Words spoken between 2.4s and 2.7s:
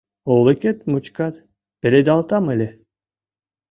ыле.